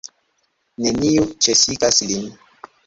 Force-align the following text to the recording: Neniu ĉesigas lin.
Neniu 0.85 1.29
ĉesigas 1.47 2.05
lin. 2.11 2.29